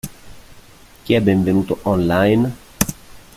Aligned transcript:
Chi 1.03 1.13
è 1.13 1.21
benvenuto 1.21 1.77
"online"? 1.83 2.55